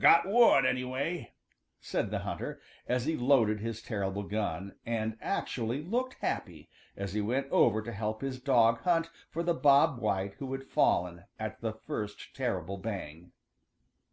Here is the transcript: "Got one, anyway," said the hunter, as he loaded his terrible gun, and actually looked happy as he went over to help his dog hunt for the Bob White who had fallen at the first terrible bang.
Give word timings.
"Got 0.00 0.26
one, 0.26 0.66
anyway," 0.66 1.30
said 1.80 2.10
the 2.10 2.18
hunter, 2.18 2.60
as 2.88 3.04
he 3.06 3.16
loaded 3.16 3.60
his 3.60 3.80
terrible 3.80 4.24
gun, 4.24 4.74
and 4.84 5.16
actually 5.20 5.82
looked 5.84 6.14
happy 6.14 6.68
as 6.96 7.12
he 7.12 7.20
went 7.20 7.46
over 7.52 7.80
to 7.80 7.92
help 7.92 8.20
his 8.20 8.40
dog 8.40 8.80
hunt 8.80 9.08
for 9.30 9.44
the 9.44 9.54
Bob 9.54 10.00
White 10.00 10.34
who 10.40 10.50
had 10.50 10.64
fallen 10.64 11.26
at 11.38 11.60
the 11.60 11.72
first 11.74 12.34
terrible 12.34 12.76
bang. 12.76 13.30